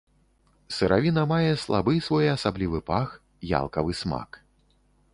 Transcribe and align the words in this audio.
Сыравіна 0.77 1.25
мае 1.33 1.51
слабы 1.65 1.93
своеасаблівы 2.07 2.83
пах, 2.91 3.09
ялкавы 3.63 3.91
смак. 4.05 4.45